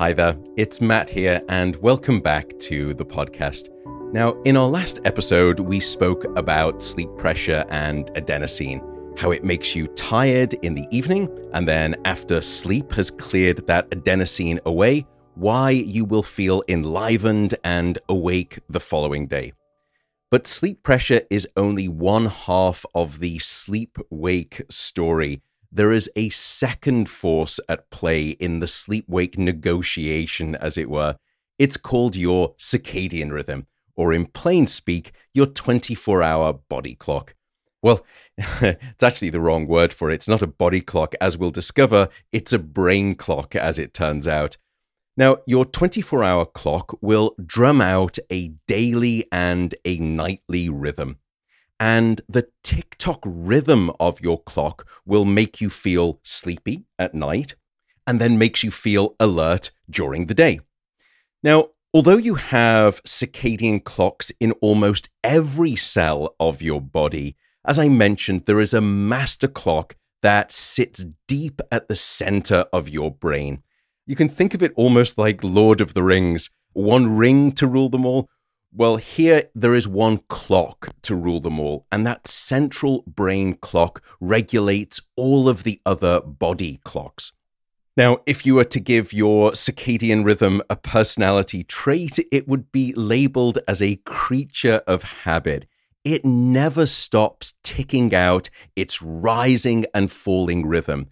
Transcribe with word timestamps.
Hi 0.00 0.14
there, 0.14 0.34
it's 0.56 0.80
Matt 0.80 1.10
here, 1.10 1.42
and 1.50 1.76
welcome 1.76 2.22
back 2.22 2.58
to 2.60 2.94
the 2.94 3.04
podcast. 3.04 3.68
Now, 4.14 4.40
in 4.44 4.56
our 4.56 4.66
last 4.66 4.98
episode, 5.04 5.60
we 5.60 5.78
spoke 5.78 6.24
about 6.38 6.82
sleep 6.82 7.10
pressure 7.18 7.66
and 7.68 8.06
adenosine, 8.14 8.80
how 9.18 9.30
it 9.30 9.44
makes 9.44 9.76
you 9.76 9.88
tired 9.88 10.54
in 10.62 10.72
the 10.72 10.86
evening, 10.90 11.28
and 11.52 11.68
then 11.68 11.96
after 12.06 12.40
sleep 12.40 12.92
has 12.92 13.10
cleared 13.10 13.66
that 13.66 13.90
adenosine 13.90 14.58
away, 14.64 15.06
why 15.34 15.68
you 15.68 16.06
will 16.06 16.22
feel 16.22 16.62
enlivened 16.66 17.56
and 17.62 17.98
awake 18.08 18.58
the 18.70 18.80
following 18.80 19.26
day. 19.26 19.52
But 20.30 20.46
sleep 20.46 20.82
pressure 20.82 21.24
is 21.28 21.46
only 21.58 21.88
one 21.88 22.24
half 22.24 22.86
of 22.94 23.20
the 23.20 23.38
sleep 23.38 23.98
wake 24.08 24.62
story 24.70 25.42
there 25.72 25.92
is 25.92 26.10
a 26.16 26.28
second 26.30 27.08
force 27.08 27.60
at 27.68 27.90
play 27.90 28.30
in 28.30 28.60
the 28.60 28.66
sleep 28.66 29.04
wake 29.08 29.38
negotiation, 29.38 30.54
as 30.56 30.76
it 30.76 30.90
were. 30.90 31.16
It's 31.58 31.76
called 31.76 32.16
your 32.16 32.54
circadian 32.54 33.30
rhythm, 33.30 33.66
or 33.94 34.12
in 34.12 34.26
plain 34.26 34.66
speak, 34.66 35.12
your 35.32 35.46
24 35.46 36.22
hour 36.22 36.52
body 36.52 36.94
clock. 36.94 37.34
Well, 37.82 38.04
it's 38.36 39.02
actually 39.02 39.30
the 39.30 39.40
wrong 39.40 39.66
word 39.66 39.92
for 39.92 40.10
it. 40.10 40.14
It's 40.14 40.28
not 40.28 40.42
a 40.42 40.46
body 40.46 40.80
clock, 40.80 41.14
as 41.20 41.36
we'll 41.38 41.50
discover, 41.50 42.08
it's 42.32 42.52
a 42.52 42.58
brain 42.58 43.14
clock, 43.14 43.54
as 43.54 43.78
it 43.78 43.94
turns 43.94 44.26
out. 44.26 44.56
Now, 45.16 45.38
your 45.46 45.64
24 45.64 46.24
hour 46.24 46.46
clock 46.46 46.96
will 47.00 47.34
drum 47.44 47.80
out 47.80 48.18
a 48.30 48.48
daily 48.66 49.26
and 49.30 49.74
a 49.84 49.98
nightly 49.98 50.68
rhythm 50.68 51.18
and 51.80 52.20
the 52.28 52.46
tick 52.62 52.94
tock 52.98 53.20
rhythm 53.24 53.90
of 53.98 54.20
your 54.20 54.40
clock 54.42 54.86
will 55.06 55.24
make 55.24 55.62
you 55.62 55.70
feel 55.70 56.20
sleepy 56.22 56.84
at 56.98 57.14
night 57.14 57.56
and 58.06 58.20
then 58.20 58.38
makes 58.38 58.62
you 58.62 58.70
feel 58.70 59.16
alert 59.18 59.70
during 59.88 60.26
the 60.26 60.34
day. 60.34 60.60
Now, 61.42 61.70
although 61.94 62.18
you 62.18 62.34
have 62.34 63.02
circadian 63.04 63.82
clocks 63.82 64.30
in 64.38 64.52
almost 64.60 65.08
every 65.24 65.74
cell 65.74 66.36
of 66.38 66.60
your 66.60 66.82
body, 66.82 67.36
as 67.64 67.78
I 67.78 67.88
mentioned, 67.88 68.44
there 68.44 68.60
is 68.60 68.74
a 68.74 68.82
master 68.82 69.48
clock 69.48 69.96
that 70.22 70.52
sits 70.52 71.06
deep 71.26 71.62
at 71.72 71.88
the 71.88 71.96
center 71.96 72.66
of 72.74 72.90
your 72.90 73.10
brain. 73.10 73.62
You 74.06 74.16
can 74.16 74.28
think 74.28 74.52
of 74.52 74.62
it 74.62 74.72
almost 74.76 75.16
like 75.16 75.42
Lord 75.42 75.80
of 75.80 75.94
the 75.94 76.02
Rings 76.02 76.50
one 76.72 77.16
ring 77.16 77.52
to 77.52 77.66
rule 77.66 77.88
them 77.88 78.06
all, 78.06 78.28
well, 78.72 78.96
here 78.96 79.50
there 79.54 79.74
is 79.74 79.88
one 79.88 80.18
clock 80.28 80.90
to 81.02 81.14
rule 81.14 81.40
them 81.40 81.58
all, 81.58 81.86
and 81.90 82.06
that 82.06 82.28
central 82.28 83.02
brain 83.06 83.54
clock 83.54 84.02
regulates 84.20 85.00
all 85.16 85.48
of 85.48 85.64
the 85.64 85.80
other 85.84 86.20
body 86.20 86.80
clocks. 86.84 87.32
Now, 87.96 88.20
if 88.24 88.46
you 88.46 88.54
were 88.54 88.64
to 88.64 88.80
give 88.80 89.12
your 89.12 89.52
circadian 89.52 90.24
rhythm 90.24 90.62
a 90.70 90.76
personality 90.76 91.64
trait, 91.64 92.18
it 92.30 92.46
would 92.46 92.70
be 92.70 92.94
labeled 92.94 93.58
as 93.66 93.82
a 93.82 93.96
creature 94.06 94.82
of 94.86 95.02
habit. 95.02 95.66
It 96.04 96.24
never 96.24 96.86
stops 96.86 97.54
ticking 97.62 98.14
out 98.14 98.48
its 98.76 99.02
rising 99.02 99.84
and 99.92 100.10
falling 100.10 100.66
rhythm, 100.66 101.08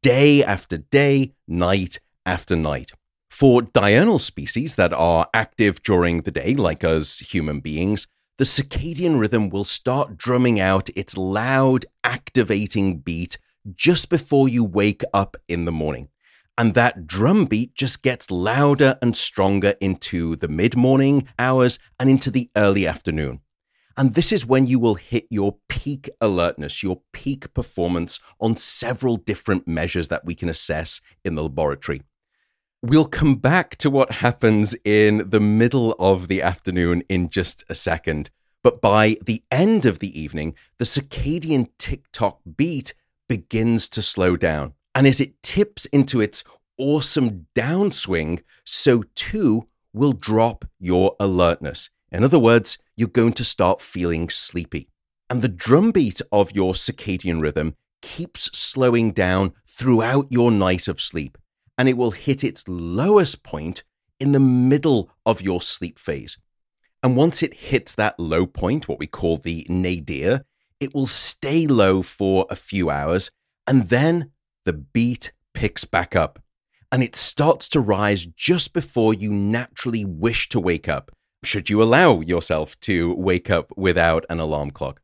day 0.00 0.42
after 0.44 0.78
day, 0.78 1.32
night 1.48 1.98
after 2.24 2.56
night. 2.56 2.92
For 3.40 3.62
diurnal 3.62 4.18
species 4.18 4.74
that 4.74 4.92
are 4.92 5.26
active 5.32 5.82
during 5.82 6.20
the 6.20 6.30
day, 6.30 6.54
like 6.54 6.84
us 6.84 7.20
human 7.20 7.60
beings, 7.60 8.06
the 8.36 8.44
circadian 8.44 9.18
rhythm 9.18 9.48
will 9.48 9.64
start 9.64 10.18
drumming 10.18 10.60
out 10.60 10.90
its 10.94 11.16
loud, 11.16 11.86
activating 12.04 12.98
beat 12.98 13.38
just 13.74 14.10
before 14.10 14.46
you 14.46 14.62
wake 14.62 15.02
up 15.14 15.38
in 15.48 15.64
the 15.64 15.72
morning. 15.72 16.10
And 16.58 16.74
that 16.74 17.06
drum 17.06 17.46
beat 17.46 17.74
just 17.74 18.02
gets 18.02 18.30
louder 18.30 18.98
and 19.00 19.16
stronger 19.16 19.74
into 19.80 20.36
the 20.36 20.48
mid 20.48 20.76
morning 20.76 21.26
hours 21.38 21.78
and 21.98 22.10
into 22.10 22.30
the 22.30 22.50
early 22.54 22.86
afternoon. 22.86 23.40
And 23.96 24.12
this 24.12 24.32
is 24.32 24.44
when 24.44 24.66
you 24.66 24.78
will 24.78 24.96
hit 24.96 25.26
your 25.30 25.56
peak 25.66 26.10
alertness, 26.20 26.82
your 26.82 27.00
peak 27.14 27.54
performance 27.54 28.20
on 28.38 28.58
several 28.58 29.16
different 29.16 29.66
measures 29.66 30.08
that 30.08 30.26
we 30.26 30.34
can 30.34 30.50
assess 30.50 31.00
in 31.24 31.36
the 31.36 31.42
laboratory. 31.42 32.02
We'll 32.82 33.04
come 33.04 33.34
back 33.34 33.76
to 33.76 33.90
what 33.90 34.10
happens 34.10 34.74
in 34.86 35.28
the 35.28 35.38
middle 35.38 35.94
of 35.98 36.28
the 36.28 36.40
afternoon 36.40 37.02
in 37.10 37.28
just 37.28 37.62
a 37.68 37.74
second. 37.74 38.30
But 38.62 38.80
by 38.80 39.18
the 39.22 39.42
end 39.50 39.84
of 39.84 39.98
the 39.98 40.18
evening, 40.18 40.54
the 40.78 40.86
circadian 40.86 41.68
tick 41.76 42.10
tock 42.10 42.40
beat 42.56 42.94
begins 43.28 43.86
to 43.90 44.00
slow 44.00 44.34
down. 44.34 44.72
And 44.94 45.06
as 45.06 45.20
it 45.20 45.42
tips 45.42 45.84
into 45.86 46.22
its 46.22 46.42
awesome 46.78 47.48
downswing, 47.54 48.44
so 48.64 49.04
too 49.14 49.66
will 49.92 50.12
drop 50.12 50.64
your 50.78 51.16
alertness. 51.20 51.90
In 52.10 52.24
other 52.24 52.38
words, 52.38 52.78
you're 52.96 53.08
going 53.08 53.34
to 53.34 53.44
start 53.44 53.82
feeling 53.82 54.30
sleepy. 54.30 54.88
And 55.28 55.42
the 55.42 55.48
drumbeat 55.48 56.22
of 56.32 56.52
your 56.52 56.72
circadian 56.72 57.42
rhythm 57.42 57.76
keeps 58.00 58.44
slowing 58.56 59.10
down 59.12 59.52
throughout 59.66 60.28
your 60.30 60.50
night 60.50 60.88
of 60.88 60.98
sleep 60.98 61.36
and 61.80 61.88
it 61.88 61.96
will 61.96 62.10
hit 62.10 62.44
its 62.44 62.68
lowest 62.68 63.42
point 63.42 63.84
in 64.18 64.32
the 64.32 64.38
middle 64.38 65.10
of 65.24 65.40
your 65.40 65.62
sleep 65.62 65.98
phase. 65.98 66.36
And 67.02 67.16
once 67.16 67.42
it 67.42 67.54
hits 67.54 67.94
that 67.94 68.20
low 68.20 68.44
point, 68.44 68.86
what 68.86 68.98
we 68.98 69.06
call 69.06 69.38
the 69.38 69.66
nadir, 69.66 70.44
it 70.78 70.94
will 70.94 71.06
stay 71.06 71.66
low 71.66 72.02
for 72.02 72.44
a 72.50 72.54
few 72.54 72.90
hours 72.90 73.30
and 73.66 73.88
then 73.88 74.30
the 74.66 74.74
beat 74.74 75.32
picks 75.54 75.86
back 75.86 76.14
up 76.14 76.42
and 76.92 77.02
it 77.02 77.16
starts 77.16 77.66
to 77.68 77.80
rise 77.80 78.26
just 78.26 78.74
before 78.74 79.14
you 79.14 79.32
naturally 79.32 80.04
wish 80.04 80.50
to 80.50 80.60
wake 80.60 80.86
up, 80.86 81.10
should 81.42 81.70
you 81.70 81.82
allow 81.82 82.20
yourself 82.20 82.78
to 82.80 83.14
wake 83.14 83.48
up 83.48 83.72
without 83.74 84.26
an 84.28 84.38
alarm 84.38 84.70
clock. 84.70 85.00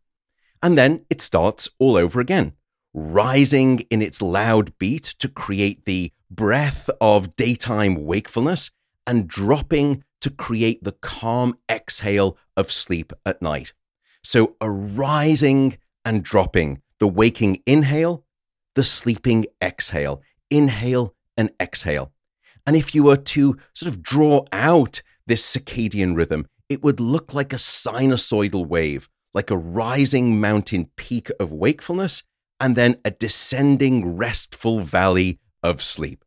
And 0.62 0.76
then 0.76 1.06
it 1.09 1.22
starts 1.22 1.70
all 1.78 1.97
over 1.97 2.20
again, 2.20 2.53
rising 2.92 3.81
in 3.88 4.03
its 4.03 4.20
loud 4.20 4.76
beat 4.76 5.04
to 5.20 5.28
create 5.28 5.86
the 5.86 6.12
breath 6.31 6.91
of 7.00 7.37
daytime 7.37 8.04
wakefulness 8.04 8.70
and 9.06 9.28
dropping 9.28 10.03
to 10.20 10.31
create 10.31 10.82
the 10.82 10.92
calm 10.92 11.56
exhale 11.70 12.37
of 12.56 12.72
sleep 12.72 13.12
at 13.25 13.41
night. 13.41 13.72
So, 14.22 14.56
arising 14.60 15.78
and 16.04 16.22
dropping, 16.22 16.82
the 16.98 17.06
waking 17.06 17.62
inhale, 17.66 18.25
the 18.75 18.84
sleeping 18.84 19.47
exhale, 19.62 20.22
inhale 20.50 21.15
and 21.36 21.50
exhale. 21.60 22.12
And 22.66 22.76
if 22.76 22.94
you 22.94 23.04
were 23.04 23.16
to 23.16 23.56
sort 23.72 23.88
of 23.88 24.03
draw 24.03 24.44
out 24.53 25.03
this 25.26 25.44
circadian 25.44 26.16
rhythm, 26.16 26.47
it 26.69 26.82
would 26.82 26.98
look 26.98 27.32
like 27.32 27.53
a 27.53 27.56
sinusoidal 27.56 28.66
wave, 28.66 29.09
like 29.32 29.50
a 29.50 29.56
rising 29.56 30.41
mountain 30.41 30.91
peak 30.97 31.31
of 31.38 31.53
wakefulness, 31.53 32.25
and 32.59 32.75
then 32.75 32.97
a 33.04 33.10
descending 33.10 34.16
restful 34.16 34.81
valley 34.81 35.38
of 35.66 35.82
sleep. 35.82 36.25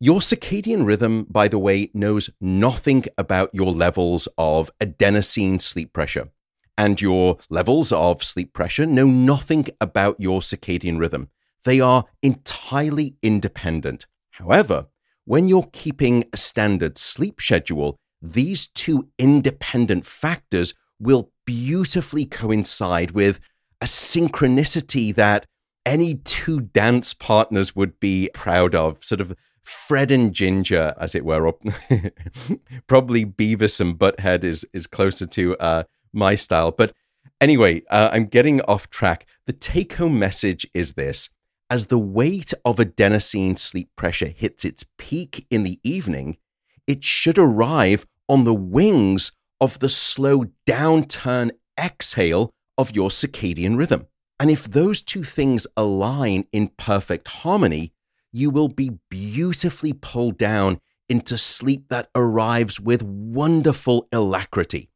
Your 0.00 0.20
circadian 0.20 0.84
rhythm, 0.84 1.26
by 1.30 1.46
the 1.48 1.58
way, 1.58 1.90
knows 1.94 2.28
nothing 2.40 3.04
about 3.16 3.50
your 3.52 3.72
levels 3.72 4.26
of 4.36 4.70
adenosine 4.80 5.62
sleep 5.62 5.92
pressure. 5.92 6.30
And 6.76 7.00
your 7.00 7.38
levels 7.48 7.92
of 7.92 8.24
sleep 8.24 8.52
pressure 8.52 8.84
know 8.84 9.06
nothing 9.06 9.66
about 9.80 10.20
your 10.20 10.40
circadian 10.40 10.98
rhythm. 10.98 11.28
They 11.64 11.80
are 11.80 12.06
entirely 12.22 13.16
independent. 13.22 14.06
However, 14.30 14.86
when 15.24 15.46
you're 15.46 15.68
keeping 15.72 16.24
a 16.32 16.36
standard 16.36 16.98
sleep 16.98 17.40
schedule, 17.40 17.96
these 18.20 18.66
two 18.66 19.08
independent 19.18 20.04
factors 20.04 20.74
will 20.98 21.30
beautifully 21.44 22.24
coincide 22.24 23.12
with 23.12 23.38
a 23.80 23.84
synchronicity 23.84 25.14
that 25.14 25.46
any 25.84 26.16
two 26.16 26.60
dance 26.60 27.14
partners 27.14 27.74
would 27.74 27.98
be 28.00 28.30
proud 28.34 28.74
of, 28.74 29.04
sort 29.04 29.20
of 29.20 29.34
Fred 29.62 30.10
and 30.10 30.32
Ginger, 30.32 30.94
as 31.00 31.14
it 31.14 31.24
were, 31.24 31.46
or 31.46 31.58
probably 32.86 33.24
Beavis 33.24 33.80
and 33.80 33.98
Butthead 33.98 34.44
is 34.44 34.64
is 34.72 34.86
closer 34.86 35.26
to 35.26 35.56
uh, 35.58 35.84
my 36.12 36.34
style. 36.34 36.72
But 36.72 36.92
anyway, 37.40 37.82
uh, 37.90 38.10
I'm 38.12 38.26
getting 38.26 38.60
off 38.62 38.90
track. 38.90 39.26
The 39.46 39.52
take 39.52 39.94
home 39.94 40.18
message 40.18 40.66
is 40.74 40.92
this: 40.92 41.30
as 41.70 41.86
the 41.86 41.98
weight 41.98 42.52
of 42.64 42.76
adenosine 42.76 43.58
sleep 43.58 43.90
pressure 43.96 44.28
hits 44.28 44.64
its 44.64 44.84
peak 44.98 45.46
in 45.50 45.62
the 45.62 45.80
evening, 45.84 46.38
it 46.86 47.04
should 47.04 47.38
arrive 47.38 48.04
on 48.28 48.44
the 48.44 48.54
wings 48.54 49.32
of 49.60 49.78
the 49.78 49.88
slow 49.88 50.44
downturn 50.66 51.50
exhale 51.78 52.52
of 52.76 52.94
your 52.94 53.10
circadian 53.10 53.76
rhythm. 53.76 54.06
And 54.42 54.50
if 54.50 54.64
those 54.64 55.02
two 55.02 55.22
things 55.22 55.68
align 55.76 56.46
in 56.50 56.72
perfect 56.76 57.28
harmony, 57.28 57.92
you 58.32 58.50
will 58.50 58.66
be 58.66 58.98
beautifully 59.08 59.92
pulled 59.92 60.36
down 60.36 60.80
into 61.08 61.38
sleep 61.38 61.84
that 61.90 62.10
arrives 62.12 62.80
with 62.80 63.04
wonderful 63.04 64.08
alacrity. 64.10 64.90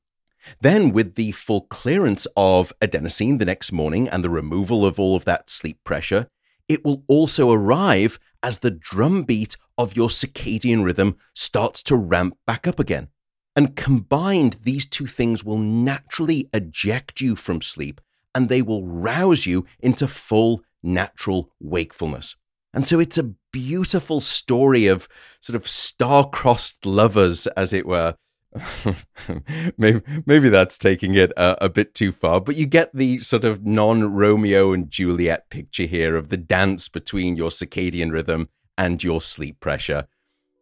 Then, 0.60 0.90
with 0.90 1.14
the 1.14 1.30
full 1.30 1.60
clearance 1.60 2.26
of 2.36 2.72
adenosine 2.82 3.38
the 3.38 3.44
next 3.44 3.70
morning 3.70 4.08
and 4.08 4.24
the 4.24 4.30
removal 4.30 4.84
of 4.84 4.98
all 4.98 5.14
of 5.14 5.24
that 5.26 5.48
sleep 5.48 5.78
pressure, 5.84 6.26
it 6.68 6.84
will 6.84 7.04
also 7.06 7.52
arrive 7.52 8.18
as 8.42 8.58
the 8.58 8.72
drumbeat 8.72 9.56
of 9.78 9.94
your 9.94 10.08
circadian 10.08 10.82
rhythm 10.82 11.18
starts 11.34 11.84
to 11.84 11.94
ramp 11.94 12.36
back 12.48 12.66
up 12.66 12.80
again. 12.80 13.10
And 13.54 13.76
combined, 13.76 14.56
these 14.64 14.86
two 14.86 15.06
things 15.06 15.44
will 15.44 15.58
naturally 15.58 16.50
eject 16.52 17.20
you 17.20 17.36
from 17.36 17.62
sleep 17.62 18.00
and 18.36 18.50
they 18.50 18.60
will 18.60 18.86
rouse 18.86 19.46
you 19.46 19.64
into 19.80 20.06
full 20.06 20.62
natural 20.82 21.50
wakefulness. 21.58 22.36
And 22.74 22.86
so 22.86 23.00
it's 23.00 23.16
a 23.16 23.32
beautiful 23.50 24.20
story 24.20 24.86
of 24.86 25.08
sort 25.40 25.56
of 25.56 25.66
star-crossed 25.66 26.84
lovers, 26.84 27.46
as 27.56 27.72
it 27.72 27.86
were. 27.86 28.16
maybe, 29.78 30.02
maybe 30.26 30.50
that's 30.50 30.76
taking 30.76 31.14
it 31.14 31.32
a, 31.38 31.64
a, 31.64 31.68
bit 31.70 31.94
too 31.94 32.12
far, 32.12 32.38
but 32.42 32.56
you 32.56 32.66
get 32.66 32.94
the 32.94 33.20
sort 33.20 33.44
of 33.44 33.64
non 33.64 34.12
Romeo 34.14 34.74
and 34.74 34.90
Juliet 34.90 35.48
picture 35.48 35.86
here 35.86 36.14
of 36.14 36.28
the 36.28 36.36
dance 36.36 36.88
between 36.88 37.36
your 37.36 37.50
circadian 37.50 38.12
rhythm 38.12 38.50
and 38.76 39.02
your 39.02 39.22
sleep 39.22 39.60
pressure. 39.60 40.08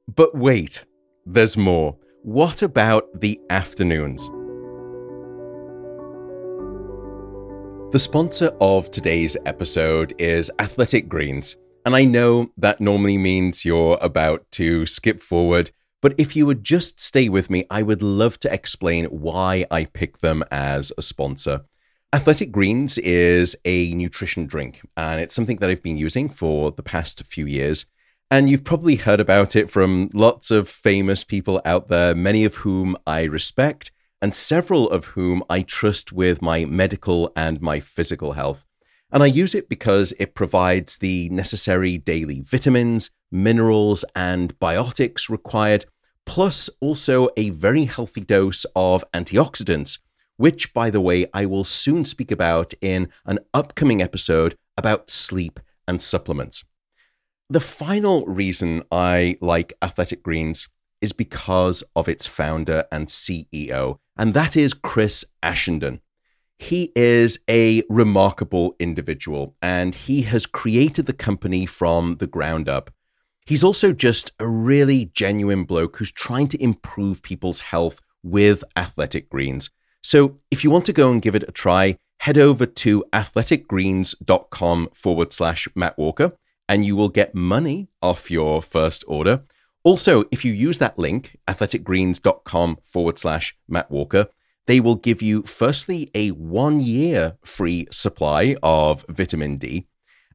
But 0.06 0.36
wait, 0.36 0.84
there's 1.26 1.56
more. 1.56 1.98
What 2.22 2.62
about 2.62 3.20
the 3.20 3.40
afternoons? 3.50 4.30
The 7.94 8.00
sponsor 8.00 8.52
of 8.60 8.90
today's 8.90 9.36
episode 9.46 10.14
is 10.18 10.50
Athletic 10.58 11.08
Greens. 11.08 11.54
And 11.86 11.94
I 11.94 12.04
know 12.04 12.50
that 12.56 12.80
normally 12.80 13.16
means 13.16 13.64
you're 13.64 13.98
about 14.00 14.50
to 14.50 14.84
skip 14.84 15.22
forward, 15.22 15.70
but 16.02 16.12
if 16.18 16.34
you 16.34 16.44
would 16.44 16.64
just 16.64 16.98
stay 16.98 17.28
with 17.28 17.50
me, 17.50 17.66
I 17.70 17.82
would 17.82 18.02
love 18.02 18.40
to 18.40 18.52
explain 18.52 19.04
why 19.04 19.64
I 19.70 19.84
pick 19.84 20.18
them 20.18 20.42
as 20.50 20.90
a 20.98 21.02
sponsor. 21.02 21.66
Athletic 22.12 22.50
Greens 22.50 22.98
is 22.98 23.56
a 23.64 23.94
nutrition 23.94 24.46
drink, 24.46 24.80
and 24.96 25.20
it's 25.20 25.36
something 25.36 25.58
that 25.58 25.70
I've 25.70 25.84
been 25.84 25.96
using 25.96 26.28
for 26.28 26.72
the 26.72 26.82
past 26.82 27.22
few 27.22 27.46
years. 27.46 27.86
And 28.28 28.50
you've 28.50 28.64
probably 28.64 28.96
heard 28.96 29.20
about 29.20 29.54
it 29.54 29.70
from 29.70 30.10
lots 30.12 30.50
of 30.50 30.68
famous 30.68 31.22
people 31.22 31.62
out 31.64 31.86
there, 31.86 32.12
many 32.12 32.44
of 32.44 32.56
whom 32.56 32.96
I 33.06 33.22
respect 33.22 33.92
and 34.24 34.34
several 34.34 34.88
of 34.88 35.04
whom 35.04 35.44
I 35.50 35.60
trust 35.60 36.10
with 36.10 36.40
my 36.40 36.64
medical 36.64 37.30
and 37.36 37.60
my 37.60 37.78
physical 37.78 38.32
health. 38.32 38.64
And 39.12 39.22
I 39.22 39.26
use 39.26 39.54
it 39.54 39.68
because 39.68 40.14
it 40.18 40.34
provides 40.34 40.96
the 40.96 41.28
necessary 41.28 41.98
daily 41.98 42.40
vitamins, 42.40 43.10
minerals, 43.30 44.02
and 44.16 44.58
biotics 44.58 45.28
required, 45.28 45.84
plus 46.24 46.70
also 46.80 47.28
a 47.36 47.50
very 47.50 47.84
healthy 47.84 48.22
dose 48.22 48.64
of 48.74 49.04
antioxidants, 49.12 49.98
which, 50.38 50.72
by 50.72 50.88
the 50.88 51.02
way, 51.02 51.26
I 51.34 51.44
will 51.44 51.64
soon 51.64 52.06
speak 52.06 52.30
about 52.30 52.72
in 52.80 53.10
an 53.26 53.40
upcoming 53.52 54.00
episode 54.00 54.56
about 54.78 55.10
sleep 55.10 55.60
and 55.86 56.00
supplements. 56.00 56.64
The 57.50 57.60
final 57.60 58.24
reason 58.24 58.84
I 58.90 59.36
like 59.42 59.74
Athletic 59.82 60.22
Greens 60.22 60.70
is 61.04 61.12
because 61.12 61.84
of 61.94 62.08
its 62.08 62.26
founder 62.26 62.86
and 62.90 63.06
CEO, 63.06 63.98
and 64.16 64.32
that 64.32 64.56
is 64.56 64.72
Chris 64.72 65.24
Ashenden. 65.42 66.00
He 66.58 66.92
is 66.96 67.38
a 67.48 67.82
remarkable 67.90 68.74
individual 68.80 69.54
and 69.60 69.94
he 69.94 70.22
has 70.22 70.46
created 70.46 71.04
the 71.04 71.12
company 71.12 71.66
from 71.66 72.16
the 72.16 72.26
ground 72.26 72.68
up. 72.68 72.90
He's 73.44 73.62
also 73.62 73.92
just 73.92 74.32
a 74.38 74.48
really 74.48 75.10
genuine 75.12 75.64
bloke 75.64 75.98
who's 75.98 76.10
trying 76.10 76.48
to 76.48 76.62
improve 76.62 77.22
people's 77.22 77.60
health 77.60 78.00
with 78.22 78.64
athletic 78.76 79.28
greens. 79.28 79.68
So 80.02 80.36
if 80.50 80.64
you 80.64 80.70
want 80.70 80.86
to 80.86 80.94
go 80.94 81.10
and 81.10 81.20
give 81.20 81.34
it 81.34 81.48
a 81.48 81.52
try, 81.52 81.98
head 82.20 82.38
over 82.38 82.64
to 82.64 83.04
athleticgreens.com 83.12 84.88
forward 84.94 85.32
slash 85.34 85.68
Matt 85.74 85.98
Walker 85.98 86.32
and 86.66 86.86
you 86.86 86.96
will 86.96 87.10
get 87.10 87.34
money 87.34 87.88
off 88.00 88.30
your 88.30 88.62
first 88.62 89.04
order. 89.06 89.42
Also, 89.84 90.24
if 90.30 90.44
you 90.44 90.52
use 90.52 90.78
that 90.78 90.98
link, 90.98 91.36
athleticgreens.com 91.46 92.78
forward 92.82 93.18
slash 93.18 93.56
Matt 93.68 93.90
Walker, 93.90 94.28
they 94.66 94.80
will 94.80 94.94
give 94.94 95.20
you 95.20 95.42
firstly 95.42 96.10
a 96.14 96.30
one 96.30 96.80
year 96.80 97.36
free 97.44 97.86
supply 97.90 98.56
of 98.62 99.04
vitamin 99.08 99.58
D. 99.58 99.86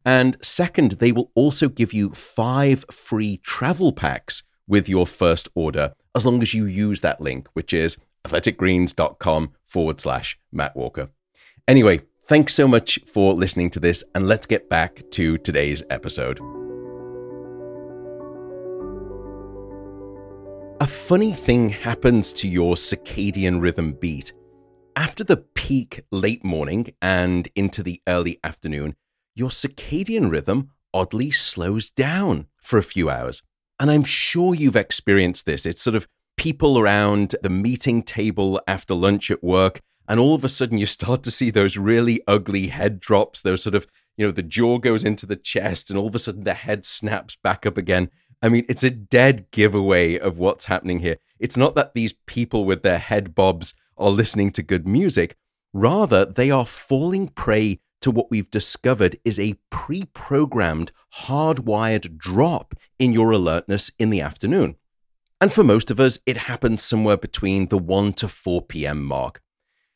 And 0.05 0.37
second, 0.41 0.93
they 0.93 1.11
will 1.11 1.31
also 1.33 1.67
give 1.67 1.93
you 1.93 2.11
five 2.11 2.85
free 2.91 3.37
travel 3.37 3.91
packs 3.91 4.43
with 4.67 4.87
your 4.87 5.07
first 5.07 5.49
order, 5.55 5.93
as 6.15 6.25
long 6.27 6.41
as 6.43 6.53
you 6.53 6.65
use 6.65 7.01
that 7.01 7.19
link, 7.19 7.47
which 7.53 7.73
is 7.73 7.97
athleticgreens.com 8.25 9.53
forward 9.63 9.99
slash 9.99 10.39
Matt 10.51 10.75
Walker. 10.75 11.09
Anyway, 11.67 12.01
thanks 12.23 12.53
so 12.53 12.67
much 12.67 12.99
for 13.05 13.33
listening 13.33 13.71
to 13.71 13.79
this, 13.79 14.03
and 14.13 14.27
let's 14.27 14.45
get 14.45 14.69
back 14.69 15.01
to 15.11 15.37
today's 15.39 15.83
episode. 15.89 16.58
A 20.81 20.87
funny 20.87 21.33
thing 21.33 21.67
happens 21.67 22.31
to 22.31 22.47
your 22.47 22.75
circadian 22.75 23.59
rhythm 23.59 23.91
beat. 23.91 24.31
After 24.95 25.25
the 25.25 25.35
peak 25.35 26.05
late 26.09 26.45
morning 26.45 26.93
and 27.01 27.49
into 27.53 27.83
the 27.83 28.01
early 28.07 28.39
afternoon, 28.45 28.95
your 29.35 29.49
circadian 29.49 30.31
rhythm 30.31 30.69
oddly 30.93 31.31
slows 31.31 31.89
down 31.89 32.47
for 32.61 32.79
a 32.79 32.83
few 32.83 33.09
hours. 33.09 33.41
And 33.77 33.91
I'm 33.91 34.05
sure 34.05 34.55
you've 34.55 34.77
experienced 34.77 35.45
this. 35.45 35.65
It's 35.65 35.81
sort 35.81 35.97
of 35.97 36.07
people 36.37 36.79
around 36.79 37.35
the 37.43 37.49
meeting 37.49 38.01
table 38.01 38.61
after 38.65 38.93
lunch 38.93 39.29
at 39.29 39.43
work, 39.43 39.81
and 40.07 40.17
all 40.17 40.33
of 40.33 40.45
a 40.45 40.49
sudden 40.49 40.77
you 40.77 40.85
start 40.85 41.23
to 41.23 41.31
see 41.31 41.49
those 41.49 41.75
really 41.75 42.21
ugly 42.25 42.67
head 42.67 43.01
drops, 43.01 43.41
those 43.41 43.63
sort 43.63 43.75
of, 43.75 43.85
you 44.15 44.25
know, 44.25 44.31
the 44.31 44.41
jaw 44.41 44.77
goes 44.77 45.03
into 45.03 45.25
the 45.25 45.35
chest, 45.35 45.89
and 45.89 45.99
all 45.99 46.07
of 46.07 46.15
a 46.15 46.19
sudden 46.19 46.45
the 46.45 46.53
head 46.53 46.85
snaps 46.85 47.35
back 47.35 47.65
up 47.65 47.77
again. 47.77 48.09
I 48.41 48.49
mean, 48.49 48.65
it's 48.69 48.83
a 48.83 48.89
dead 48.89 49.51
giveaway 49.51 50.17
of 50.17 50.37
what's 50.37 50.65
happening 50.65 50.99
here. 50.99 51.17
It's 51.39 51.57
not 51.57 51.75
that 51.75 51.93
these 51.93 52.13
people 52.25 52.65
with 52.65 52.83
their 52.83 52.99
head 52.99 53.35
bobs 53.35 53.73
are 53.97 54.09
listening 54.09 54.51
to 54.51 54.63
good 54.63 54.87
music. 54.87 55.35
Rather, 55.73 56.25
they 56.25 56.49
are 56.49 56.65
falling 56.65 57.27
prey 57.27 57.79
to 58.01 58.11
what 58.11 58.31
we've 58.31 58.49
discovered 58.49 59.19
is 59.25 59.39
a 59.39 59.55
pre 59.69 60.05
programmed, 60.13 60.91
hardwired 61.25 62.17
drop 62.17 62.75
in 62.97 63.11
your 63.11 63.31
alertness 63.31 63.91
in 63.99 64.09
the 64.09 64.21
afternoon. 64.21 64.75
And 65.41 65.51
for 65.51 65.63
most 65.63 65.91
of 65.91 65.99
us, 65.99 66.19
it 66.25 66.37
happens 66.37 66.81
somewhere 66.81 67.17
between 67.17 67.67
the 67.67 67.77
1 67.77 68.13
to 68.13 68.27
4 68.27 68.61
p.m. 68.63 69.03
mark. 69.03 69.41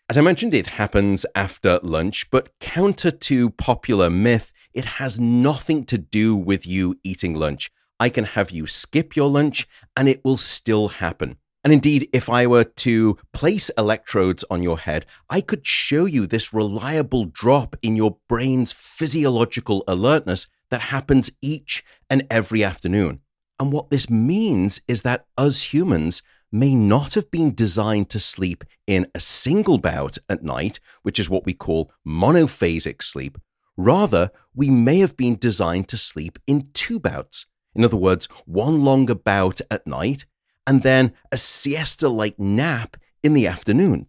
As 0.09 0.17
I 0.17 0.21
mentioned, 0.21 0.53
it 0.53 0.67
happens 0.67 1.25
after 1.33 1.79
lunch, 1.81 2.29
but 2.29 2.51
counter 2.59 3.09
to 3.09 3.49
popular 3.51 4.09
myth, 4.09 4.51
it 4.73 4.85
has 4.85 5.19
nothing 5.19 5.85
to 5.85 5.97
do 5.97 6.35
with 6.35 6.67
you 6.67 6.99
eating 7.03 7.35
lunch. 7.35 7.71
I 8.03 8.09
can 8.09 8.25
have 8.25 8.51
you 8.51 8.67
skip 8.67 9.15
your 9.15 9.29
lunch 9.29 9.65
and 9.95 10.09
it 10.09 10.25
will 10.25 10.35
still 10.35 10.89
happen. 10.89 11.37
And 11.63 11.71
indeed, 11.71 12.09
if 12.11 12.29
I 12.29 12.45
were 12.45 12.65
to 12.65 13.17
place 13.31 13.71
electrodes 13.77 14.43
on 14.51 14.61
your 14.61 14.77
head, 14.77 15.05
I 15.29 15.39
could 15.39 15.65
show 15.65 16.03
you 16.03 16.27
this 16.27 16.53
reliable 16.53 17.23
drop 17.23 17.77
in 17.81 17.95
your 17.95 18.17
brain's 18.27 18.73
physiological 18.73 19.85
alertness 19.87 20.47
that 20.69 20.91
happens 20.91 21.31
each 21.41 21.81
and 22.09 22.27
every 22.29 22.61
afternoon. 22.61 23.21
And 23.57 23.71
what 23.71 23.89
this 23.89 24.09
means 24.09 24.81
is 24.85 25.03
that 25.03 25.25
us 25.37 25.73
humans 25.73 26.21
may 26.51 26.75
not 26.75 27.13
have 27.13 27.31
been 27.31 27.55
designed 27.55 28.09
to 28.09 28.19
sleep 28.19 28.65
in 28.85 29.07
a 29.15 29.21
single 29.21 29.77
bout 29.77 30.17
at 30.27 30.43
night, 30.43 30.81
which 31.03 31.21
is 31.21 31.29
what 31.29 31.45
we 31.45 31.53
call 31.53 31.89
monophasic 32.05 33.01
sleep. 33.01 33.37
Rather, 33.77 34.29
we 34.53 34.69
may 34.69 34.99
have 34.99 35.15
been 35.15 35.37
designed 35.37 35.87
to 35.87 35.97
sleep 35.97 36.37
in 36.45 36.67
two 36.73 36.99
bouts. 36.99 37.45
In 37.75 37.83
other 37.83 37.97
words, 37.97 38.27
one 38.45 38.83
longer 38.83 39.15
bout 39.15 39.61
at 39.71 39.87
night 39.87 40.25
and 40.65 40.83
then 40.83 41.13
a 41.31 41.37
siesta 41.37 42.09
like 42.09 42.39
nap 42.39 42.97
in 43.21 43.33
the 43.33 43.47
afternoon. 43.47 44.07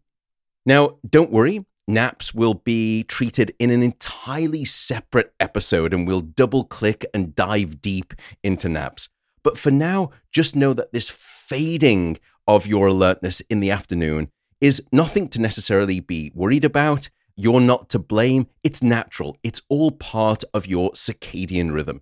Now, 0.66 0.98
don't 1.08 1.30
worry, 1.32 1.64
naps 1.86 2.34
will 2.34 2.54
be 2.54 3.02
treated 3.04 3.54
in 3.58 3.70
an 3.70 3.82
entirely 3.82 4.64
separate 4.64 5.34
episode 5.38 5.92
and 5.92 6.06
we'll 6.06 6.20
double 6.20 6.64
click 6.64 7.04
and 7.12 7.34
dive 7.34 7.82
deep 7.82 8.14
into 8.42 8.68
naps. 8.68 9.08
But 9.42 9.58
for 9.58 9.70
now, 9.70 10.10
just 10.30 10.56
know 10.56 10.72
that 10.72 10.92
this 10.92 11.10
fading 11.10 12.18
of 12.46 12.66
your 12.66 12.86
alertness 12.86 13.40
in 13.42 13.60
the 13.60 13.70
afternoon 13.70 14.30
is 14.60 14.82
nothing 14.90 15.28
to 15.28 15.40
necessarily 15.40 16.00
be 16.00 16.32
worried 16.34 16.64
about. 16.64 17.10
You're 17.36 17.60
not 17.60 17.90
to 17.90 17.98
blame. 17.98 18.46
It's 18.62 18.82
natural. 18.82 19.36
It's 19.42 19.60
all 19.68 19.90
part 19.90 20.44
of 20.54 20.66
your 20.66 20.92
circadian 20.92 21.72
rhythm. 21.72 22.00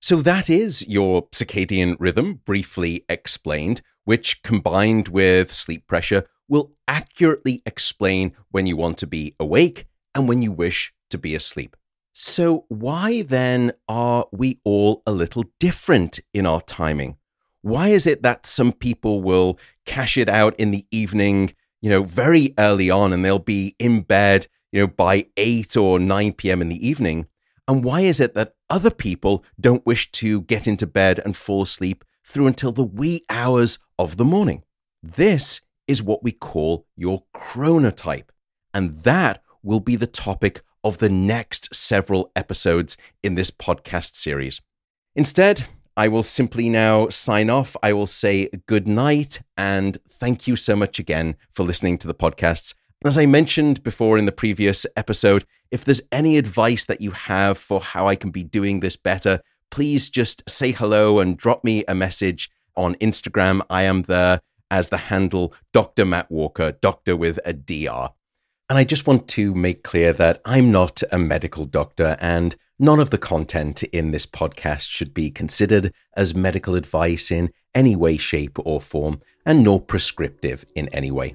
So 0.00 0.22
that 0.22 0.48
is 0.48 0.86
your 0.86 1.26
circadian 1.28 1.96
rhythm, 1.98 2.40
briefly 2.44 3.04
explained, 3.08 3.82
which 4.04 4.42
combined 4.42 5.08
with 5.08 5.52
sleep 5.52 5.86
pressure 5.86 6.24
will 6.48 6.72
accurately 6.86 7.62
explain 7.66 8.32
when 8.50 8.66
you 8.66 8.76
want 8.76 8.96
to 8.98 9.06
be 9.06 9.34
awake 9.38 9.86
and 10.14 10.28
when 10.28 10.40
you 10.40 10.52
wish 10.52 10.92
to 11.10 11.18
be 11.18 11.34
asleep. 11.34 11.76
So, 12.12 12.64
why 12.68 13.22
then 13.22 13.72
are 13.88 14.26
we 14.32 14.60
all 14.64 15.02
a 15.06 15.12
little 15.12 15.44
different 15.60 16.18
in 16.34 16.46
our 16.46 16.60
timing? 16.60 17.16
Why 17.62 17.88
is 17.88 18.06
it 18.06 18.22
that 18.22 18.46
some 18.46 18.72
people 18.72 19.20
will 19.22 19.58
cash 19.84 20.16
it 20.16 20.28
out 20.28 20.56
in 20.58 20.70
the 20.70 20.86
evening, 20.90 21.54
you 21.80 21.90
know, 21.90 22.02
very 22.02 22.54
early 22.58 22.90
on 22.90 23.12
and 23.12 23.24
they'll 23.24 23.38
be 23.38 23.76
in 23.78 24.00
bed, 24.00 24.48
you 24.72 24.80
know, 24.80 24.86
by 24.86 25.26
8 25.36 25.76
or 25.76 26.00
9 26.00 26.32
p.m. 26.32 26.62
in 26.62 26.68
the 26.68 26.88
evening? 26.88 27.26
And 27.68 27.84
why 27.84 28.00
is 28.00 28.18
it 28.18 28.34
that 28.34 28.54
other 28.70 28.90
people 28.90 29.44
don't 29.60 29.86
wish 29.86 30.10
to 30.12 30.42
get 30.42 30.66
into 30.66 30.86
bed 30.86 31.20
and 31.24 31.36
fall 31.36 31.62
asleep 31.62 32.04
through 32.24 32.46
until 32.46 32.72
the 32.72 32.84
wee 32.84 33.24
hours 33.28 33.78
of 33.98 34.16
the 34.16 34.24
morning. 34.24 34.62
This 35.02 35.60
is 35.86 36.02
what 36.02 36.22
we 36.22 36.32
call 36.32 36.86
your 36.96 37.24
chronotype. 37.34 38.28
And 38.74 38.94
that 39.00 39.42
will 39.62 39.80
be 39.80 39.96
the 39.96 40.06
topic 40.06 40.60
of 40.84 40.98
the 40.98 41.08
next 41.08 41.74
several 41.74 42.30
episodes 42.36 42.96
in 43.22 43.34
this 43.34 43.50
podcast 43.50 44.14
series. 44.14 44.60
Instead, 45.16 45.66
I 45.96 46.06
will 46.06 46.22
simply 46.22 46.68
now 46.68 47.08
sign 47.08 47.50
off. 47.50 47.76
I 47.82 47.92
will 47.92 48.06
say 48.06 48.48
good 48.66 48.86
night 48.86 49.40
and 49.56 49.98
thank 50.08 50.46
you 50.46 50.54
so 50.54 50.76
much 50.76 51.00
again 51.00 51.36
for 51.50 51.64
listening 51.64 51.98
to 51.98 52.06
the 52.06 52.14
podcasts. 52.14 52.74
As 53.04 53.16
I 53.16 53.26
mentioned 53.26 53.82
before 53.82 54.18
in 54.18 54.26
the 54.26 54.32
previous 54.32 54.84
episode, 54.96 55.46
if 55.70 55.84
there's 55.84 56.02
any 56.10 56.36
advice 56.36 56.84
that 56.84 57.00
you 57.00 57.12
have 57.12 57.56
for 57.56 57.80
how 57.80 58.08
I 58.08 58.16
can 58.16 58.30
be 58.30 58.42
doing 58.42 58.80
this 58.80 58.96
better, 58.96 59.40
please 59.70 60.08
just 60.08 60.48
say 60.48 60.72
hello 60.72 61.20
and 61.20 61.36
drop 61.36 61.62
me 61.62 61.84
a 61.86 61.94
message 61.94 62.50
on 62.76 62.96
Instagram. 62.96 63.62
I 63.70 63.82
am 63.82 64.02
there 64.02 64.40
as 64.70 64.88
the 64.88 64.96
handle 64.96 65.54
Dr. 65.72 66.04
Matt 66.04 66.30
Walker, 66.30 66.72
doctor 66.72 67.16
with 67.16 67.38
a 67.44 67.52
DR. 67.52 68.10
And 68.68 68.78
I 68.78 68.84
just 68.84 69.06
want 69.06 69.28
to 69.28 69.54
make 69.54 69.82
clear 69.82 70.12
that 70.14 70.40
I'm 70.44 70.72
not 70.72 71.02
a 71.12 71.18
medical 71.18 71.64
doctor 71.64 72.16
and 72.20 72.56
None 72.80 73.00
of 73.00 73.10
the 73.10 73.18
content 73.18 73.82
in 73.82 74.12
this 74.12 74.24
podcast 74.24 74.88
should 74.88 75.12
be 75.12 75.32
considered 75.32 75.92
as 76.16 76.32
medical 76.32 76.76
advice 76.76 77.28
in 77.28 77.50
any 77.74 77.96
way, 77.96 78.16
shape, 78.16 78.56
or 78.64 78.80
form, 78.80 79.20
and 79.44 79.64
nor 79.64 79.80
prescriptive 79.80 80.64
in 80.76 80.88
any 80.90 81.10
way. 81.10 81.34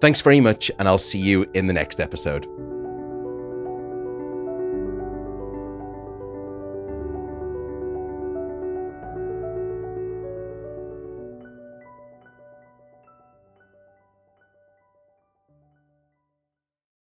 Thanks 0.00 0.20
very 0.20 0.40
much, 0.40 0.70
and 0.78 0.86
I'll 0.86 0.98
see 0.98 1.18
you 1.18 1.46
in 1.54 1.66
the 1.66 1.72
next 1.72 2.00
episode. 2.00 2.46